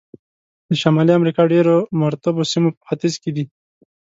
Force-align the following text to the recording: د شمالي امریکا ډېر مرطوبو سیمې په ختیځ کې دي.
د 0.67 0.71
شمالي 0.81 1.13
امریکا 1.19 1.41
ډېر 1.53 1.67
مرطوبو 2.01 2.41
سیمې 2.51 2.69
په 2.75 2.81
ختیځ 2.87 3.13
کې 3.21 3.31
دي. 3.35 3.45